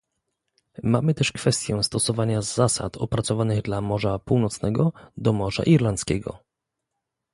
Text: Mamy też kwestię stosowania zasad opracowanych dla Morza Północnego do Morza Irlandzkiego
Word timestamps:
Mamy 0.83 1.13
też 1.13 1.31
kwestię 1.31 1.83
stosowania 1.83 2.41
zasad 2.41 2.97
opracowanych 2.97 3.61
dla 3.61 3.81
Morza 3.81 4.19
Północnego 4.19 4.93
do 5.17 5.33
Morza 5.33 5.63
Irlandzkiego 5.63 6.39